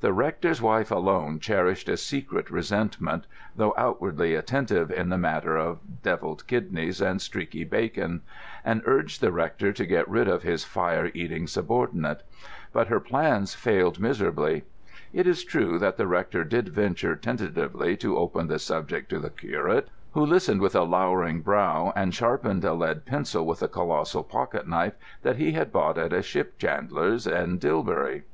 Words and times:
The 0.00 0.12
rector's 0.12 0.60
wife 0.60 0.90
alone 0.90 1.40
cherished 1.40 1.88
a 1.88 1.96
secret 1.96 2.50
resentment 2.50 3.26
(though 3.56 3.72
outwardly 3.78 4.34
attentive 4.34 4.90
in 4.90 5.08
the 5.08 5.16
matter 5.16 5.56
of 5.56 6.02
devilled 6.02 6.46
kidneys 6.46 7.00
and 7.00 7.22
streaky 7.22 7.64
bacon), 7.64 8.20
and 8.66 8.82
urged 8.84 9.22
the 9.22 9.32
rector 9.32 9.72
to 9.72 9.86
get 9.86 10.06
rid 10.10 10.28
of 10.28 10.42
his 10.42 10.64
fire 10.64 11.10
eating 11.14 11.46
subordinate; 11.46 12.22
but 12.74 12.88
her 12.88 13.00
plans 13.00 13.54
failed 13.54 13.98
miserably. 13.98 14.64
It 15.14 15.26
is 15.26 15.42
true 15.42 15.78
that 15.78 15.96
the 15.96 16.06
rector 16.06 16.44
did 16.44 16.68
venture 16.68 17.16
tentatively 17.16 17.96
to 17.96 18.18
open 18.18 18.48
the 18.48 18.58
subject 18.58 19.08
to 19.08 19.18
the 19.18 19.30
curate, 19.30 19.88
who 20.12 20.26
listened 20.26 20.60
with 20.60 20.76
a 20.76 20.82
lowering 20.82 21.40
brow 21.40 21.94
and 21.96 22.14
sharpened 22.14 22.62
a 22.66 22.74
lead 22.74 23.06
pencil 23.06 23.46
with 23.46 23.62
a 23.62 23.68
colossal 23.68 24.22
pocket 24.22 24.68
knife 24.68 24.96
that 25.22 25.36
he 25.36 25.52
had 25.52 25.72
bought 25.72 25.96
at 25.96 26.12
a 26.12 26.20
ship 26.20 26.58
chandler's 26.58 27.26
in 27.26 27.56
Dilbury. 27.58 28.24